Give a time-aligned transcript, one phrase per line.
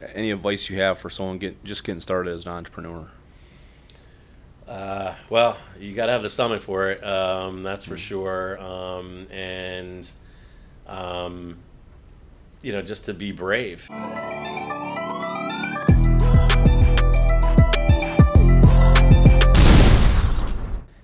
[0.00, 3.08] any advice you have for someone get, just getting started as an entrepreneur?
[4.66, 7.04] Uh, well, you got to have the stomach for it.
[7.04, 8.58] Um, that's for sure.
[8.62, 10.08] Um, and,
[10.86, 11.58] um,
[12.62, 13.88] you know, just to be brave.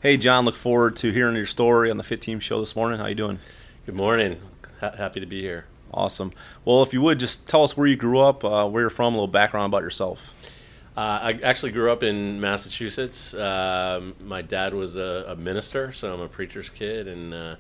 [0.01, 0.45] Hey, John.
[0.45, 3.01] Look forward to hearing your story on the FITTEAM Show this morning.
[3.01, 3.41] How you doing?
[3.87, 4.41] Good morning.
[4.79, 5.65] Ha- happy to be here.
[5.93, 6.33] Awesome.
[6.65, 9.15] Well, if you would just tell us where you grew up, uh, where you're from,
[9.15, 10.35] a little background about yourself.
[10.97, 13.35] Uh, I actually grew up in Massachusetts.
[13.35, 17.57] Um, my dad was a, a, minister, so I'm a preacher's kid, and uh,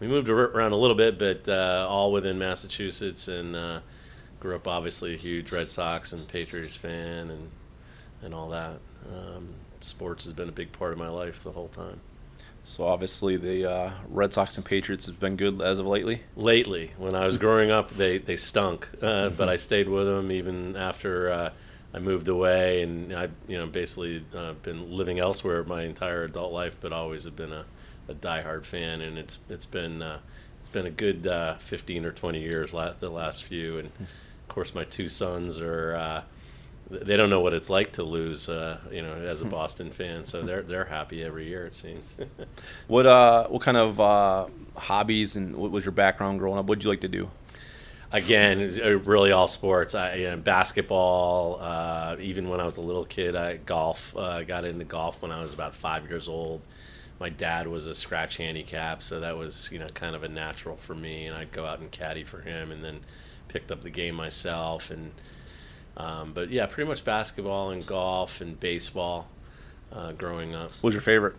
[0.00, 3.80] we moved around a little bit, but uh, all within Massachusetts, and uh,
[4.40, 7.50] grew up obviously a huge Red Sox and Patriots fan, and
[8.22, 8.78] and all that.
[9.12, 9.48] Um,
[9.80, 12.00] sports has been a big part of my life the whole time.
[12.68, 16.24] So obviously the uh, Red Sox and Patriots has been good as of lately.
[16.36, 19.36] Lately, when I was growing up, they they stunk, uh, mm-hmm.
[19.36, 21.50] but I stayed with them even after uh,
[21.94, 26.52] I moved away, and I you know basically uh, been living elsewhere my entire adult
[26.52, 27.64] life, but always have been a,
[28.06, 30.18] a diehard fan, and it's it's been uh,
[30.60, 34.48] it's been a good uh, 15 or 20 years la- the last few, and of
[34.48, 36.22] course my two sons are
[36.90, 39.44] they don't know what it's like to lose, uh, you know, as a.
[39.44, 40.24] Boston fan.
[40.24, 41.66] So they're they're happy every year.
[41.66, 42.20] It seems.
[42.86, 46.66] what uh, what kind of uh, hobbies and what was your background growing up?
[46.66, 47.30] What did you like to do?
[48.10, 49.94] Again, uh, really all sports.
[49.94, 51.58] I you know, basketball.
[51.60, 54.14] Uh, even when I was a little kid, I golf.
[54.16, 56.62] Uh, I got into golf when I was about five years old.
[57.20, 60.76] My dad was a scratch handicap, so that was you know kind of a natural
[60.76, 63.00] for me, and I'd go out and caddy for him, and then
[63.48, 65.12] picked up the game myself and
[65.98, 69.28] um, but yeah, pretty much basketball and golf and baseball
[69.92, 70.72] uh, growing up.
[70.74, 71.34] What was your favorite?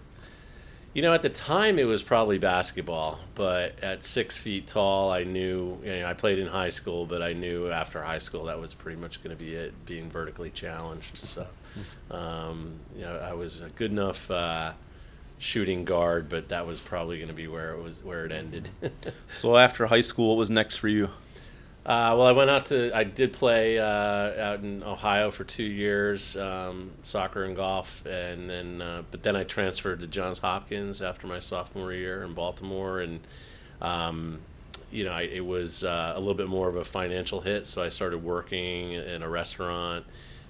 [0.93, 5.23] You know, at the time it was probably basketball, but at six feet tall, I
[5.23, 5.77] knew.
[5.83, 8.73] You know, I played in high school, but I knew after high school that was
[8.73, 11.23] pretty much going to be it, being vertically challenged.
[11.29, 11.45] So,
[12.09, 14.73] um, you know, I was a good enough uh,
[15.37, 18.69] shooting guard, but that was probably going to be where it was where it ended.
[19.33, 21.11] so after high school, what was next for you?
[21.85, 22.95] Uh, well, I went out to.
[22.95, 28.49] I did play uh, out in Ohio for two years, um, soccer and golf, and
[28.49, 28.81] then.
[28.81, 33.21] Uh, but then I transferred to Johns Hopkins after my sophomore year in Baltimore, and
[33.81, 34.39] um,
[34.91, 37.65] you know, I, it was uh, a little bit more of a financial hit.
[37.65, 40.05] So I started working in a restaurant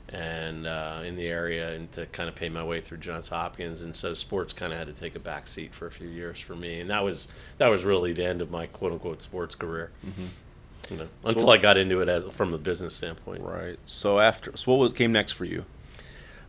[0.10, 3.82] and uh, in the area, and to kind of pay my way through Johns Hopkins.
[3.84, 6.40] And so sports kind of had to take a back seat for a few years
[6.40, 7.28] for me, and that was
[7.60, 9.92] that was really the end of my quote unquote sports career.
[10.06, 10.26] Mm-hmm.
[10.90, 13.42] You know, until so, I got into it as from the business standpoint.
[13.42, 13.78] Right.
[13.86, 15.66] So after, so what was came next for you?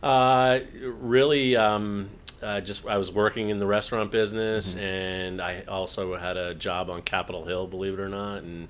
[0.01, 2.09] Uh, really, um,
[2.41, 4.79] uh, just I was working in the restaurant business, mm-hmm.
[4.79, 8.67] and I also had a job on Capitol Hill, believe it or not, and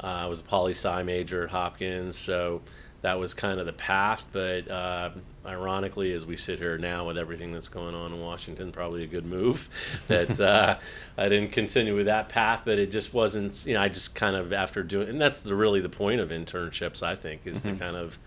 [0.00, 2.62] uh, I was a poli sci major at Hopkins, so
[3.02, 4.24] that was kind of the path.
[4.32, 5.10] But uh,
[5.46, 9.06] ironically, as we sit here now with everything that's going on in Washington, probably a
[9.06, 9.68] good move
[10.08, 10.78] that uh,
[11.16, 12.62] I didn't continue with that path.
[12.64, 15.54] But it just wasn't, you know, I just kind of after doing, and that's the
[15.54, 17.74] really the point of internships, I think, is mm-hmm.
[17.74, 18.18] to kind of,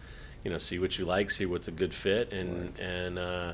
[0.43, 2.79] you know, see what you like, see what's a good fit, and right.
[2.79, 3.19] and.
[3.19, 3.53] Uh,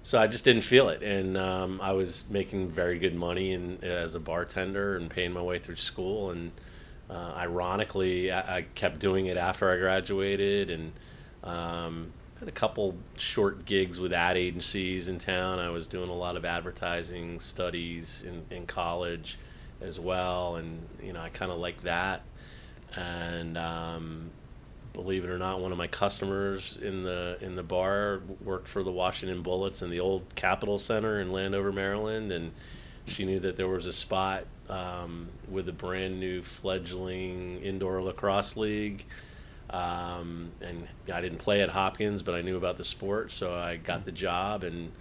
[0.00, 3.84] so I just didn't feel it, and um, I was making very good money and
[3.84, 6.52] as a bartender and paying my way through school, and
[7.10, 10.92] uh, ironically, I, I, kept doing it after I graduated and
[11.42, 15.58] um, had a couple short gigs with ad agencies in town.
[15.58, 19.38] I was doing a lot of advertising studies in, in college
[19.80, 22.22] as well, and you know I kind of like that.
[22.94, 24.30] And um,
[24.92, 28.82] believe it or not, one of my customers in the in the bar worked for
[28.82, 32.52] the Washington Bullets in the old Capital Center in Landover, Maryland, and
[33.08, 38.56] she knew that there was a spot um, with a brand new fledgling indoor lacrosse
[38.56, 39.04] league.
[39.70, 43.76] Um, and I didn't play at Hopkins, but I knew about the sport, so I
[43.76, 44.92] got the job, and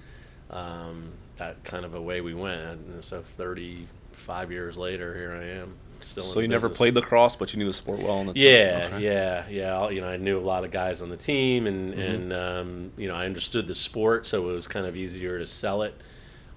[0.50, 2.80] um, that kind of away we went.
[2.80, 5.76] And so 35 years later, here I am.
[6.00, 8.20] Still so you never played lacrosse, but you knew the sport well.
[8.20, 9.04] And yeah, okay.
[9.04, 9.86] yeah, yeah.
[9.86, 12.02] Yeah, you know, I knew a lot of guys on the team, and mm-hmm.
[12.02, 15.48] and um, you know, I understood the sport, so it was kind of easier to
[15.48, 16.00] sell it.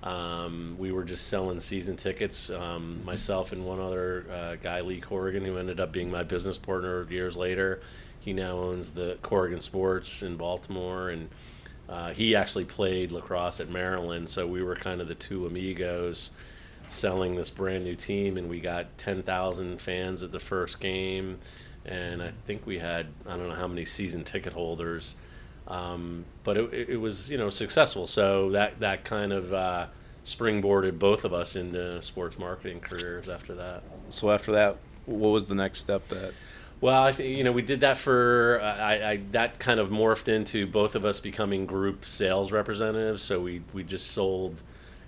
[0.02, 2.48] Um, we were just selling season tickets.
[2.50, 6.56] Um, myself and one other uh, guy, Lee Corrigan, who ended up being my business
[6.56, 7.80] partner years later.
[8.18, 11.28] He now owns the Corrigan Sports in Baltimore, and
[11.88, 14.28] uh, he actually played lacrosse at Maryland.
[14.30, 16.30] So we were kind of the two amigos
[16.88, 21.38] selling this brand new team, and we got 10,000 fans at the first game.
[21.84, 25.14] And I think we had, I don't know how many season ticket holders.
[25.70, 28.08] Um, but it, it, was you know successful.
[28.08, 29.86] So that that kind of uh,
[30.24, 33.84] springboarded both of us into sports marketing careers after that.
[34.08, 36.34] So after that, what was the next step that?
[36.80, 40.26] Well, I think you know we did that for I, I that kind of morphed
[40.26, 43.22] into both of us becoming group sales representatives.
[43.22, 44.60] So we we just sold.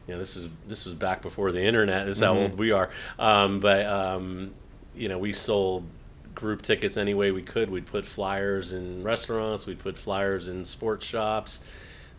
[0.06, 2.06] You know, this was this was back before the internet.
[2.06, 2.90] This is how old we are.
[3.18, 4.52] Um, but um,
[4.94, 5.86] you know, we sold
[6.34, 7.70] group tickets any way we could.
[7.70, 9.66] We'd put flyers in restaurants.
[9.66, 11.60] We'd put flyers in sports shops.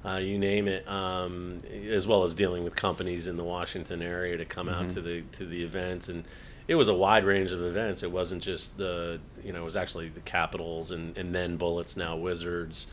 [0.05, 4.35] Uh, you name it, um, as well as dealing with companies in the Washington area
[4.37, 6.25] to come out to the to the events, and
[6.67, 8.03] it was a wide range of events.
[8.03, 11.95] It wasn't just the you know it was actually the Capitals and and then Bullets
[11.95, 12.87] now Wizards,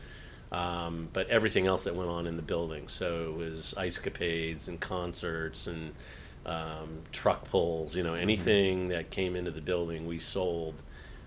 [0.53, 2.87] um, but everything else that went on in the building.
[2.87, 5.91] So it was ice capades and concerts and
[6.45, 7.93] um, truck pulls.
[7.93, 10.75] You know anything that came into the building we sold.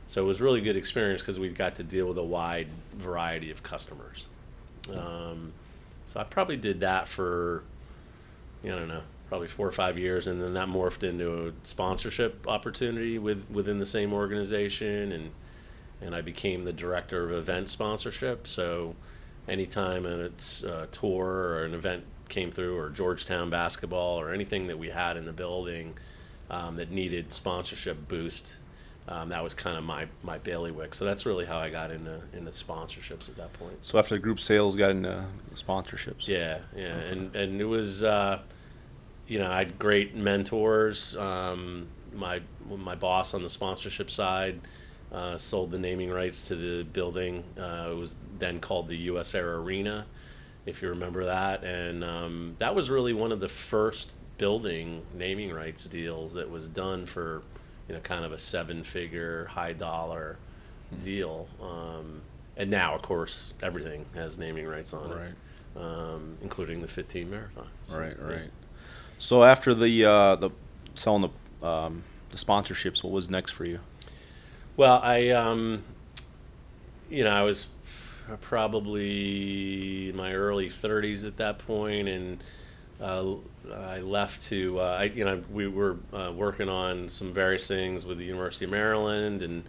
[0.07, 3.51] So it was really good experience because we got to deal with a wide variety
[3.51, 4.29] of customers.
[4.95, 5.53] Um,
[6.05, 7.65] so I probably did that for,
[8.63, 12.47] I don't know, probably four or five years, and then that morphed into a sponsorship
[12.47, 15.31] opportunity with within the same organization, and
[16.01, 18.47] and I became the director of event sponsorship.
[18.47, 18.95] So
[19.49, 20.27] anytime a
[20.67, 25.17] uh, tour or an event came through, or Georgetown basketball, or anything that we had
[25.17, 25.95] in the building
[26.51, 28.57] um, that needed sponsorship boost.
[29.07, 30.95] Um, that was kind of my, my bailiwick.
[30.95, 33.85] So that's really how I got into into sponsorships at that point.
[33.85, 36.27] So after the group sales, got into sponsorships.
[36.27, 38.41] Yeah, yeah, and and it was, uh,
[39.27, 41.17] you know, I had great mentors.
[41.17, 44.61] Um, my my boss on the sponsorship side
[45.13, 47.45] uh, sold the naming rights to the building.
[47.59, 50.07] Uh, it was then called the USAir Arena,
[50.67, 55.53] if you remember that, and um, that was really one of the first building naming
[55.53, 57.43] rights deals that was done for,
[57.89, 60.37] you know, kind of a seven-figure, high-dollar
[61.03, 61.49] deal.
[61.63, 62.23] Um,
[62.57, 65.83] and now, of course, everything has naming rights on it Right.
[65.85, 67.67] um, including the FITTEAM marathon.
[67.89, 68.27] So, Right, yeah.
[68.35, 68.51] right.
[69.19, 70.51] So after the uh, the
[70.95, 73.81] selling the um, the sponsorships, what was next for you?
[74.77, 75.85] Well, I, um,
[77.09, 77.69] you know, I was
[78.41, 82.43] probably in my early 30s at that point, and
[83.01, 83.35] uh,
[83.73, 88.05] I left to, uh, I, you know, we were uh, working on some various things
[88.05, 89.65] with the University of Maryland, and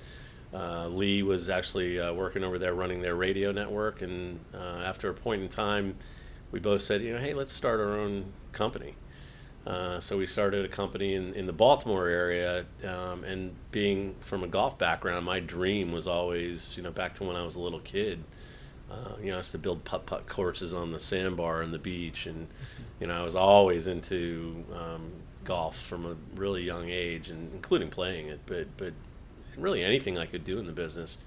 [0.53, 4.01] uh, Lee was actually uh, working over there running their radio network.
[4.01, 5.95] And uh, after a point in time,
[6.51, 8.95] we both said, you know, hey, let's start our own company.
[9.99, 14.47] So we started a company in, in the Baltimore area, um, and being from a
[14.47, 17.79] golf background, my dream was always, you know, back to when I was a little
[17.79, 18.23] kid.
[18.89, 21.79] Uh, you know, I used to build putt putt courses on the sandbar and the
[21.79, 22.47] beach, and
[22.99, 25.11] you know, I was always into um,
[25.43, 28.93] golf from a really young age, and including playing it, but but
[29.57, 31.17] really anything I could do in the business.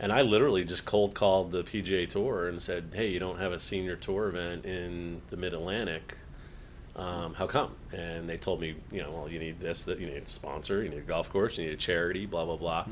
[0.00, 3.52] And I literally just cold called the PGA Tour and said, "Hey, you don't have
[3.52, 6.16] a senior tour event in the Mid Atlantic.
[6.94, 10.06] Um, how come?" And they told me, you know, well, you need this, that you
[10.06, 12.86] need a sponsor, you need a golf course, you need a charity, blah blah blah.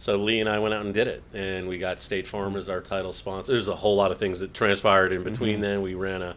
[0.00, 2.70] So Lee and I went out and did it, and we got State Farm as
[2.70, 3.52] our title sponsor.
[3.52, 5.60] There's a whole lot of things that transpired in between.
[5.60, 6.36] Then we ran a,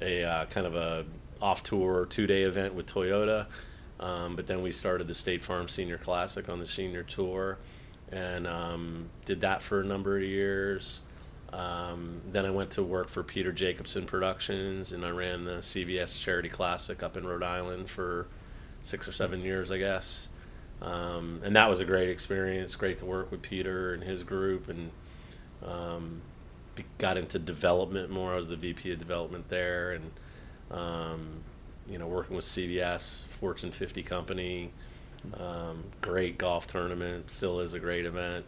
[0.00, 1.04] a uh, kind of a
[1.42, 3.46] off tour two day event with Toyota,
[3.98, 7.58] um, but then we started the State Farm Senior Classic on the senior tour,
[8.12, 11.00] and um, did that for a number of years.
[11.52, 16.20] Um, then I went to work for Peter Jacobsen Productions, and I ran the CVS
[16.22, 18.28] Charity Classic up in Rhode Island for
[18.84, 20.28] six or seven years, I guess.
[20.82, 22.74] Um, and that was a great experience.
[22.74, 24.90] Great to work with Peter and his group, and
[25.64, 26.22] um,
[26.98, 28.32] got into development more.
[28.32, 30.10] I was the VP of development there, and
[30.70, 31.44] um,
[31.88, 34.70] you know, working with CVS, Fortune 50 company.
[35.34, 38.46] Um, great golf tournament, still is a great event.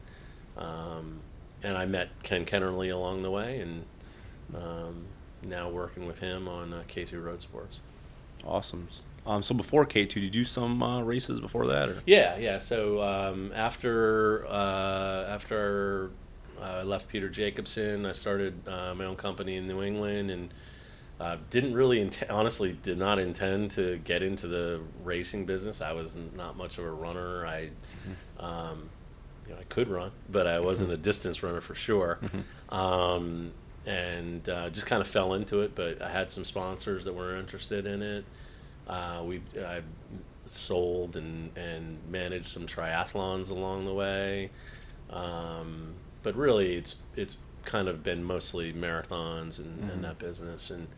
[0.57, 1.21] Um,
[1.63, 3.85] and I met Ken Kennerly along the way, and
[4.55, 5.05] um,
[5.43, 7.81] now working with him on uh, K2 Road Sports.
[8.45, 8.89] Awesome.
[9.25, 12.37] Um, so before K two, did you do some uh, races before that, or Yeah,
[12.39, 12.59] yeah.
[12.59, 16.11] So um, after uh, after
[16.61, 20.55] I left Peter Jacobsen, I started uh, my own company in New England, and
[21.21, 25.81] uh, didn't really int- honestly did not intend to get into the racing business.
[25.81, 27.47] I was not much of a runner.
[27.47, 27.71] I
[28.41, 28.89] um,
[29.47, 32.19] you know I could run, but I wasn't a distance runner for sure.
[32.71, 33.53] Um,
[33.87, 35.77] and uh, just kind of fell into it.
[35.77, 38.25] But I had some sponsors that were interested in it.
[38.89, 39.83] Uh, we I
[40.47, 44.51] sold and, and managed some triathlons along the way.
[45.11, 50.71] Um, but really, it's it's kind of been mostly marathons and, and that business.
[50.71, 50.89] And,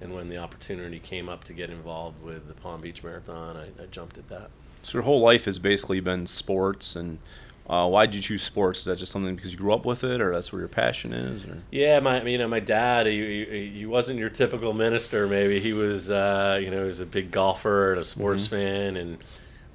[0.00, 3.82] and when the opportunity came up to get involved with the Palm Beach Marathon, I,
[3.82, 4.50] I jumped at that.
[4.82, 6.96] so your whole life has basically been sports?
[6.96, 7.18] And
[7.68, 8.80] uh, why did you choose sports?
[8.80, 11.12] Is that just something because you grew up with it, or that's where your passion
[11.12, 11.44] is?
[11.46, 11.62] Or?
[11.70, 15.26] Yeah, my you know my dad he, he, he wasn't your typical minister.
[15.26, 18.96] Maybe he was uh, you know he was a big golfer and a sports fan,
[18.96, 19.18] and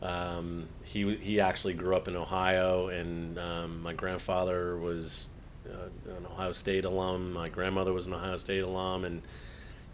[0.01, 5.27] um, he he actually grew up in Ohio, and um, my grandfather was
[5.67, 7.33] uh, an Ohio State alum.
[7.33, 9.21] My grandmother was an Ohio State alum, and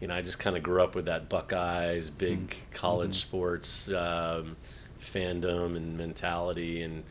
[0.01, 2.73] you know I just kind of grew up with that Buckeyes, big Mm-hmm.
[2.73, 4.57] college sports um,
[4.99, 7.03] fandom and mentality, and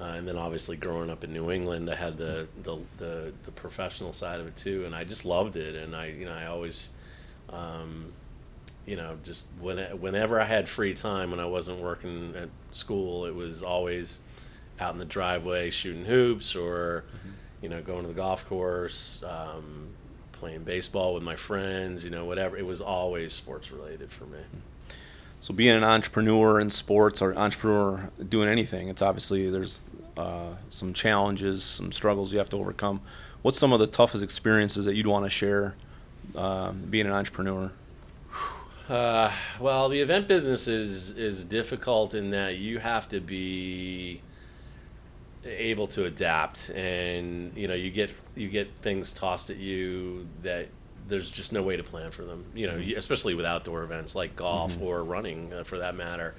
[0.00, 3.52] uh, and then obviously growing up in New England, I had the, the the the
[3.52, 6.46] professional side of it too, and I just loved it, and I you know I
[6.46, 6.88] always.
[7.50, 8.12] Um,
[8.86, 13.24] you know, just when, whenever I had free time when I wasn't working at school,
[13.24, 14.20] it was always
[14.78, 17.04] out in the driveway shooting hoops or,
[17.62, 19.88] you know, going to the golf course, um,
[20.32, 22.56] playing baseball with my friends, you know, whatever.
[22.58, 24.40] It was always sports related for me.
[25.44, 29.82] So being an entrepreneur in sports or entrepreneur doing anything, it's obviously there's
[30.16, 33.02] uh, some challenges, some struggles you have to overcome.
[33.42, 35.74] What's some of the toughest experiences that you'd want to share
[36.34, 37.72] um, being an entrepreneur?
[38.88, 44.22] Uh, well, the event business is is difficult in that you have to be
[45.44, 50.68] able to adapt, and you know you get you get things tossed at you that
[51.06, 52.44] there's just no way to plan for them.
[52.54, 56.34] You know, you- especially with outdoor events like golf or running, uh, for that matter.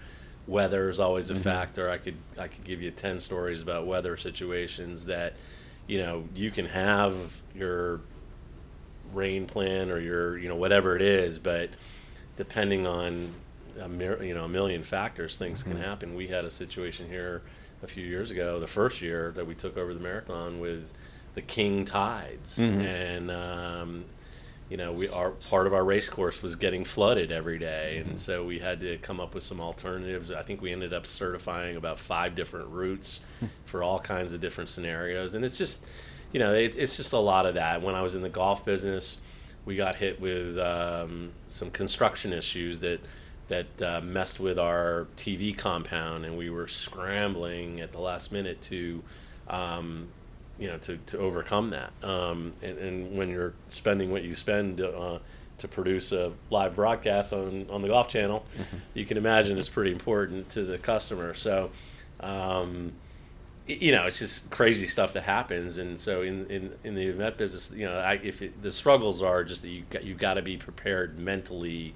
[0.47, 1.89] Weather is always a factor.
[1.89, 5.33] I could I could give you ten stories about weather situations that,
[5.87, 7.13] you know, you can have
[7.55, 8.01] your
[9.13, 11.69] rain plan or your you know whatever it is, but
[12.37, 13.33] depending on
[13.79, 16.15] a mir- you know a million factors, things can happen.
[16.15, 17.41] We had a situation here
[17.83, 20.89] a few years ago, the first year that we took over the marathon with
[21.35, 22.83] the king tides, Mhm.
[22.85, 24.05] and um,
[24.69, 28.19] you know we our part of our race course was getting flooded every day, and
[28.19, 30.31] so we had to come up with some alternatives.
[30.31, 33.21] I think we ended up certifying about five different routes
[33.65, 35.85] for all kinds of different scenarios, and it's just
[36.31, 37.81] you know it, it's just a lot of that.
[37.81, 39.19] When I was in the golf business
[39.65, 43.01] we got hit with um, some construction issues that
[43.47, 48.59] that uh, messed with our TV compound, and we were scrambling at the last minute
[48.59, 49.03] to,
[49.47, 50.07] um,
[50.59, 51.91] you know, to, to overcome that.
[52.03, 55.19] Um, and, and when you're spending what you spend uh,
[55.57, 58.45] to produce a live broadcast on, on the golf channel,
[58.93, 61.33] you can imagine it's pretty important to the customer.
[61.33, 61.71] So.
[62.21, 62.93] Um,
[63.67, 67.35] you know, it's just crazy stuff that happens, and so in, in, in the event
[67.35, 70.35] business, you know, I, if it, the struggles are just that you got you got
[70.35, 71.95] to be prepared mentally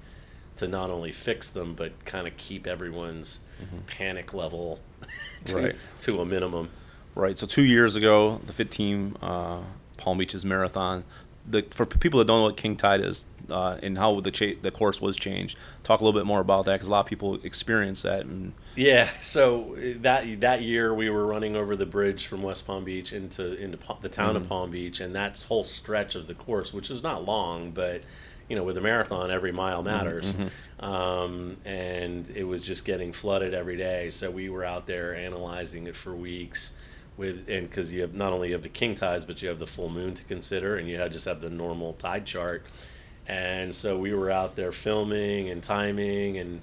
[0.56, 3.38] to not only fix them but kind of keep everyone's
[3.86, 4.80] panic level
[5.44, 5.76] to, Right.
[6.00, 6.70] to a minimum.
[7.14, 7.38] Right.
[7.38, 9.60] So two years ago, the FITTEAM uh,
[9.96, 11.04] Palm Beaches Marathon.
[11.48, 14.58] The, for people that don't know what King Tide is uh, and how the cha-
[14.60, 17.06] the course was changed, talk a little bit more about that because a lot of
[17.06, 18.20] people experience that.
[18.20, 22.66] And Yeah, so uh, that that year we were running over the bridge from West
[22.66, 26.26] Palm Beach into into Pa- the town of Palm Beach, and that whole stretch of
[26.26, 28.02] the course, which is not long, but
[28.48, 30.34] you know, with a marathon, every mile matters.
[30.80, 35.86] Um, and it was just getting flooded every day, so we were out there analyzing
[35.86, 36.72] it for weeks.
[37.16, 39.58] With and because you have not only you have the king tides, but you have
[39.58, 42.64] the full moon to consider, and you have, just have the normal tide chart.
[43.26, 46.60] And so we were out there filming and timing and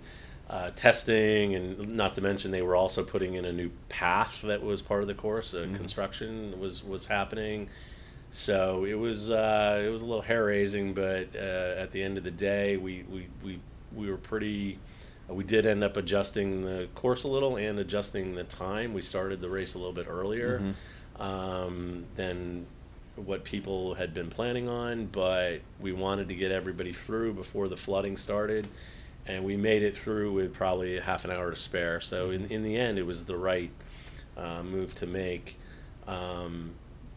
[0.50, 4.64] uh, testing, and not to mention they were also putting in a new path that
[4.64, 5.54] was part of the course.
[5.54, 7.70] Uh, Construction was was happening,
[8.32, 10.94] so it was uh, it was a little hair raising.
[10.94, 13.60] But uh, at the end of the day, we we we,
[13.96, 14.80] we were pretty.
[15.30, 18.94] Uh, We did end up adjusting the course a little and adjusting the time.
[18.94, 20.60] We started the race a little bit earlier
[21.20, 22.66] um, than
[23.16, 27.78] what people had been planning on, but we wanted to get everybody through before the
[27.78, 28.68] flooding started,
[29.26, 32.00] and we made it through with probably a half an hour to spare.
[32.00, 33.72] So in in the end, it was the right
[34.38, 35.58] uh, move to make.
[36.08, 36.72] Um,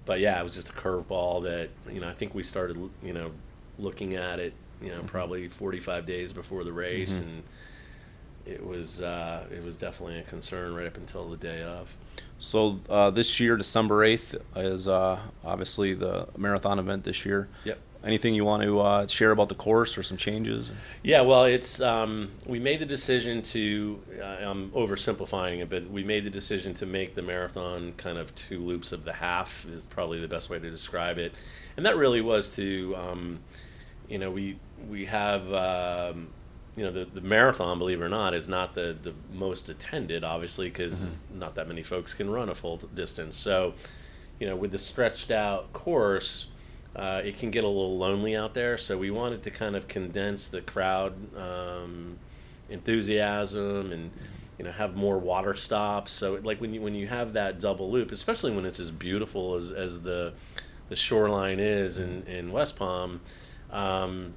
[0.06, 3.12] but yeah, it was just a curveball that you know I think we started you
[3.12, 3.32] know
[3.78, 4.52] looking at it
[4.82, 7.42] you know probably 45 days before the race and.
[8.50, 11.88] It was uh, it was definitely a concern right up until the day of.
[12.38, 17.48] so uh, this year, December eighth, is uh, obviously the marathon event this year.
[17.64, 17.78] Yep.
[18.02, 20.72] Anything you want to uh, share about the course or some changes?
[21.02, 24.00] Yeah, well, it's um, we made the decision to.
[24.18, 28.34] Uh, I'm oversimplifying it, but we made the decision to make the marathon kind of
[28.34, 31.32] two loops of the half is probably the best way to describe it,
[31.76, 33.38] and that really was to, um,
[34.08, 35.52] you know, we we have.
[35.52, 36.28] Um,
[36.76, 40.24] you know the, the marathon, believe it or not, is not the, the most attended,
[40.24, 43.36] obviously, because not that many folks can run a full distance.
[43.36, 43.74] So,
[44.38, 46.46] you know, with the stretched out course,
[46.94, 48.78] uh, it can get a little lonely out there.
[48.78, 52.18] So we wanted to kind of condense the crowd um,
[52.68, 54.10] enthusiasm and
[54.58, 56.12] you know have more water stops.
[56.12, 59.54] So like when you when you have that double loop, especially when it's as beautiful
[59.54, 60.34] as, as the
[60.88, 63.20] the shoreline is in, in West Palm,
[63.70, 64.34] um,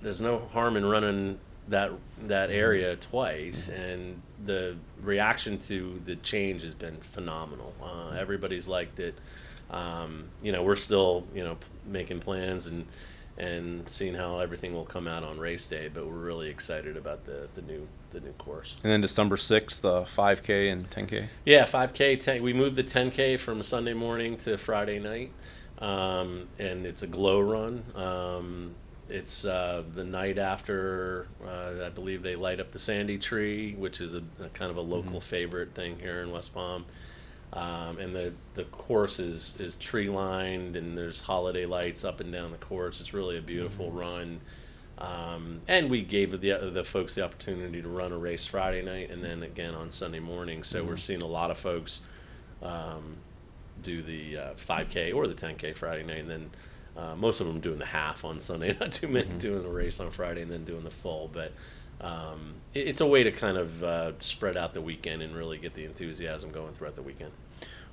[0.00, 1.92] there's no harm in running that
[2.26, 7.74] that area twice, and the reaction to the change has been phenomenal.
[7.82, 9.14] Uh, everybody's liked it.
[9.70, 12.86] Um, you know, we're still you know p- making plans and
[13.36, 17.24] and seeing how everything will come out on race day, but we're really excited about
[17.26, 18.76] the the new the new course.
[18.82, 21.28] And then December sixth, the five K and ten K.
[21.44, 22.18] Yeah, 5K.
[22.20, 25.30] 10, we moved the 10K from Sunday morning to Friday night,
[25.78, 27.84] um, and it's a glow run.
[27.94, 28.74] Um,
[29.08, 34.00] it's uh, the night after uh, I believe they light up the Sandi Tree, which
[34.00, 36.84] is a, a kind of a local favorite thing here in West Palm.
[37.52, 42.30] Um, and the, the course is, is tree lined, and there's holiday lights up and
[42.30, 43.00] down the course.
[43.00, 44.40] It's really a beautiful run.
[44.98, 49.10] Um, and we gave the the folks the opportunity to run a race Friday night
[49.10, 50.64] and then again on Sunday morning.
[50.64, 52.00] So we're seeing a lot of folks
[52.62, 53.18] um,
[53.80, 56.50] do the uh, 5K or the 10K Friday night, and then
[56.98, 60.00] uh, most of them doing the half on Sunday, not too many doing the race
[60.00, 61.30] on Friday and then doing the full.
[61.32, 61.52] But
[62.00, 65.58] um, it, it's a way to kind of uh, spread out the weekend and really
[65.58, 67.30] get the enthusiasm going throughout the weekend.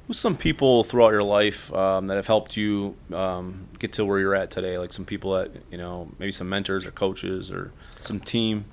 [0.07, 4.19] Who's some people throughout your life um, that have helped you um, get to where
[4.19, 4.77] you're at today?
[4.77, 7.71] Like some people that you know, maybe some mentors or coaches or
[8.01, 8.65] some team.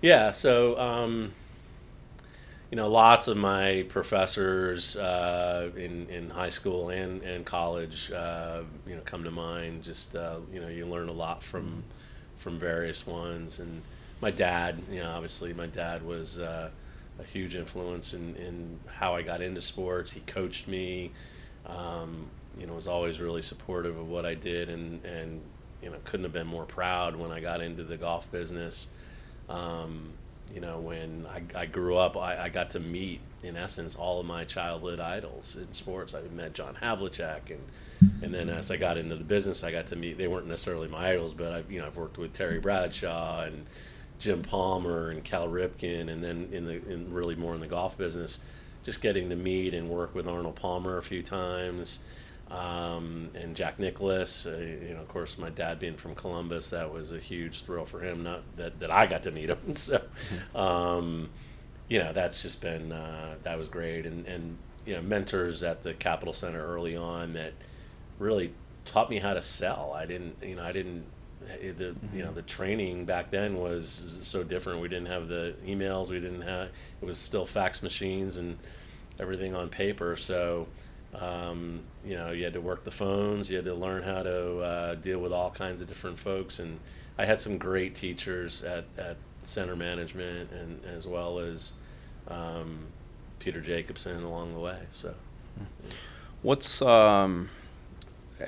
[0.00, 1.32] Yeah, so um,
[2.72, 8.62] you know, lots of my professors uh, in in high school and and college, uh,
[8.86, 9.82] you know, come to mind.
[9.82, 11.84] Just uh, you know, you learn a lot from
[12.38, 13.60] from various ones.
[13.60, 13.82] And
[14.22, 16.70] my dad, you know, obviously my dad was uh,
[17.20, 20.12] a huge influence in in how I got into sports.
[20.12, 21.12] He coached me.
[21.66, 25.42] Um, you know, was always really supportive of what I did, and and
[25.82, 28.86] you know, couldn't have been more proud when I got into the golf business.
[29.50, 30.14] Um,
[30.54, 34.20] you know, when I, I grew up, I, I got to meet, in essence, all
[34.20, 36.14] of my childhood idols in sports.
[36.14, 39.86] I met John Havlicek, and and then as I got into the business, I got
[39.88, 40.18] to meet.
[40.18, 43.66] They weren't necessarily my idols, but I've you know I've worked with Terry Bradshaw and
[44.18, 47.96] Jim Palmer and Cal Ripken, and then in the in really more in the golf
[47.96, 48.40] business,
[48.84, 52.00] just getting to meet and work with Arnold Palmer a few times
[52.52, 54.46] um, and Jack Nicklaus.
[54.46, 57.86] Uh, you know, of course, my dad being from Columbus, that was a huge thrill
[57.86, 58.22] for him.
[58.22, 59.58] Not that, that I got to meet him.
[59.76, 60.02] So,
[60.54, 61.30] um,
[61.88, 64.06] you know, that's just been uh, that was great.
[64.06, 67.52] And and you know, mentors at the Capital Center early on that
[68.18, 68.52] really
[68.84, 69.92] taught me how to sell.
[69.96, 71.04] I didn't, you know, I didn't.
[71.62, 74.80] eh, The you know the training back then was so different.
[74.80, 76.10] We didn't have the emails.
[76.10, 76.68] We didn't have.
[77.00, 78.58] It was still fax machines and
[79.20, 80.16] everything on paper.
[80.16, 80.66] So
[81.14, 83.50] um, you know, you had to work the phones.
[83.50, 86.58] You had to learn how to uh, deal with all kinds of different folks.
[86.58, 86.80] And
[87.18, 91.72] I had some great teachers at, at center management, and as well as
[92.28, 92.86] um,
[93.38, 94.78] Peter Jacobsen along the way.
[94.90, 95.14] So,
[96.42, 97.50] What's um,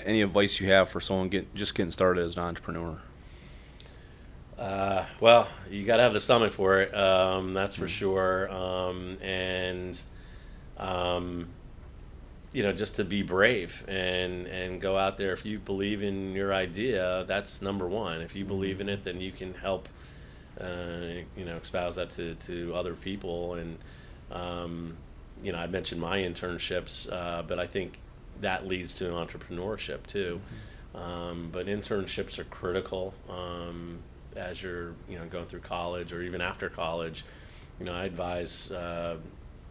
[0.05, 2.99] any advice you have for someone get just getting started as an entrepreneur?
[4.59, 6.95] uh, well, you got to have the stomach for it.
[6.95, 8.51] Um, that's for sure.
[8.51, 10.01] Um, and
[10.79, 11.49] um,
[12.55, 15.33] you know, just to be brave and and go out there.
[15.33, 18.21] If you believe in your idea, that's number one.
[18.23, 19.89] If you believe in it, then you can help,
[20.61, 23.55] uh, you know, espouse that to to other people.
[23.55, 23.79] And
[24.31, 24.97] um,
[25.43, 27.99] you know, I mentioned my internships, uh, but I think
[28.41, 30.41] that leads to entrepreneurship too.
[30.95, 33.99] Um, but internships are critical um,
[34.37, 37.25] as you're you know going through college or even after college.
[37.81, 39.17] You know, I advise uh,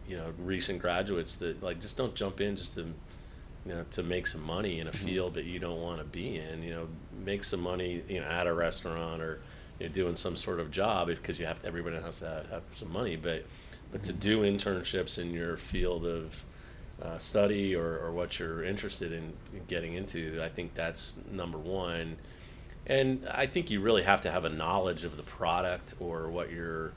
[0.08, 4.02] you know recent graduates that like just don't jump in just to you know to
[4.02, 6.62] make some money in a field that you don't want to be in.
[6.62, 6.88] You know,
[7.24, 9.40] make some money you know at a restaurant or
[9.78, 12.50] you know, doing some sort of job because you have to, everybody has to have,
[12.50, 13.44] have some money, but
[13.92, 16.44] but to do internships in your field of
[17.00, 19.32] uh, study or, or what you're interested in
[19.68, 22.16] getting into, I think that's number one.
[22.86, 26.50] And I think you really have to have a knowledge of the product or what
[26.50, 26.92] you're,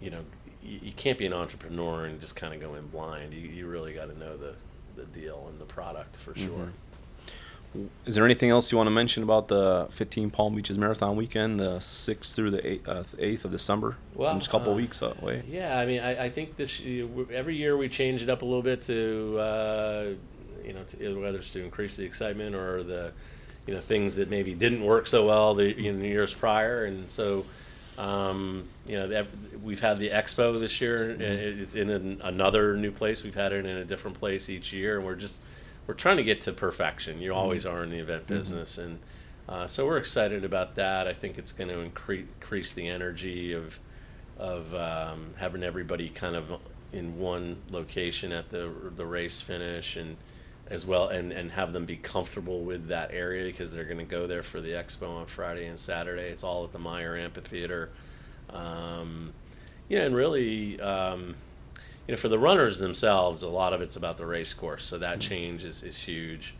[0.00, 0.24] you know,
[0.62, 3.32] you, you can't be an entrepreneur and just kind of go in blind.
[3.32, 4.54] You, you really got to know the,
[4.96, 6.72] the deal and the product for sure.
[8.04, 11.60] Is there anything else you want to mention about the FITTEAM Palm Beaches Marathon weekend,
[11.60, 13.96] the 6th through the 8th, uh, 8th of December?
[14.14, 15.44] Well, just a couple uh, weeks away.
[15.48, 16.80] Yeah, I mean, I, I think this
[17.32, 20.06] every year we change it up a little bit to, uh,
[20.64, 23.12] you know, to, whether it's to increase the excitement or the,
[23.68, 27.08] you know, things that maybe didn't work so well the you know, years prior, and
[27.08, 27.46] so,
[28.00, 29.26] um, you know, the-
[29.62, 31.10] we've had the expo this year.
[31.18, 31.62] Mm-hmm.
[31.62, 33.22] It's in an, another new place.
[33.22, 35.38] We've had it in a different place each year, and we're just
[35.86, 37.20] we're trying to get to perfection.
[37.20, 37.76] You always Mm-hmm.
[37.76, 38.98] are in the event business, and
[39.48, 41.06] uh, so we're excited about that.
[41.06, 43.78] I think it's going to increase increase the energy of
[44.38, 46.60] of um, having everybody kind of
[46.92, 50.16] in one location at the the race finish and
[50.70, 54.04] as well and, and have them be comfortable with that area because they're going to
[54.04, 56.28] go there for the expo on Friday and Saturday.
[56.28, 57.90] It's all at the Meyer Amphitheater.
[58.50, 59.32] Um,
[59.88, 61.34] you know, and really, um,
[62.06, 64.84] you know, for the runners themselves, a lot of it's about the race course.
[64.84, 66.54] So that change is, is huge.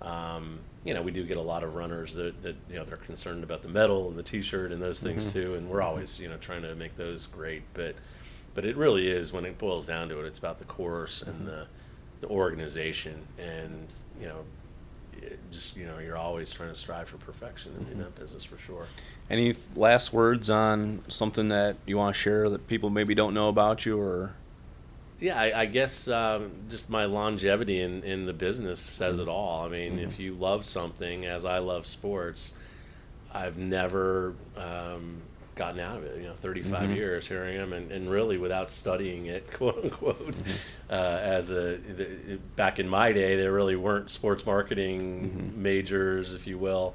[0.00, 2.96] Um, you know, we do get a lot of runners that, that you know they're
[2.96, 6.28] concerned about the medal and the T-shirt and those things too, and we're always you
[6.28, 7.62] know trying to make those great.
[7.74, 7.96] But
[8.54, 11.46] but it really is when it boils down to it, it's about the course and
[11.46, 11.66] the
[12.20, 13.88] the organization, and
[14.20, 14.44] you know,
[15.22, 18.44] it just you know you're always trying to strive for perfection in, in that business
[18.44, 18.86] for sure.
[19.30, 23.48] Any last words on something that you want to share that people maybe don't know
[23.48, 24.34] about you, or
[25.20, 29.64] Yeah, I, I guess um, just my longevity in, in the business says it all.
[29.64, 32.54] I mean, if you love something, as I love sports,
[33.32, 35.22] I've never um,
[35.58, 36.20] gotten out of it.
[36.20, 40.36] You know, 35 years here I am, and, and really without studying it, quote unquote.
[40.88, 46.46] Uh, as a the, back in my day, there really weren't sports marketing majors, if
[46.46, 46.94] you will.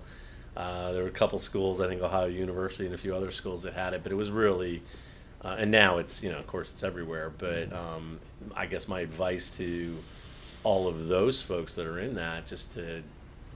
[0.56, 3.64] Uh, there were a couple schools, I think Ohio University and a few other schools
[3.64, 4.84] that had it, but it was really
[5.44, 8.20] uh, and now it's you know of course it's everywhere but um,
[8.56, 9.98] i guess my advice to
[10.64, 13.04] all of those folks that are in that just to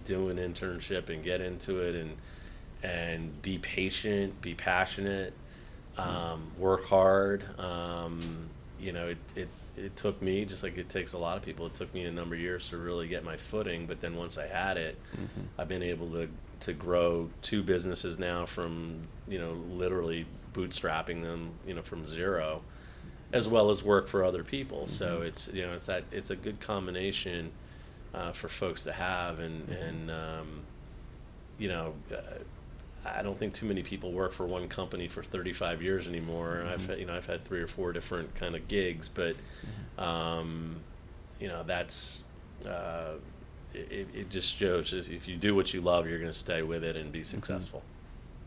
[0.03, 2.11] do an internship and get into it and
[2.87, 5.33] and be patient be passionate
[5.97, 11.13] um, work hard um, you know it, it it took me just like it takes
[11.13, 13.37] a lot of people it took me a number of years to really get my
[13.37, 14.97] footing but then once i had it
[15.59, 16.27] i've been able to
[16.59, 22.61] to grow two businesses now from you know literally bootstrapping them you know from zero
[23.33, 24.87] as well as work for other people.
[24.87, 27.51] So it's you know it's that it's a good combination
[28.13, 30.61] uh, for folks to have and and um,
[31.57, 32.39] you know uh,
[33.15, 36.63] I don't think too many people work for one company for 35 years anymore.
[36.67, 39.35] I've had- you know I've had three or four different kind of gigs, but
[39.97, 40.77] um,
[41.39, 42.23] you know that's
[42.65, 43.13] uh,
[43.73, 46.61] it, it just shows if, if you do what you love, you're going to stay
[46.63, 47.83] with it and be successful.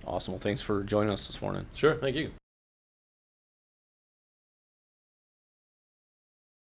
[0.06, 0.32] awesome?
[0.34, 1.66] Well, thanks for joining us this morning.
[1.74, 2.32] Sure, thank you.